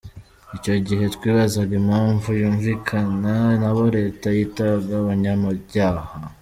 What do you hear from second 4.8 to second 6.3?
“abanyabyaha”.